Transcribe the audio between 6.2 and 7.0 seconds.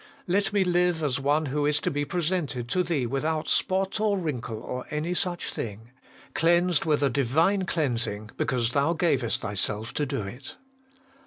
cleansed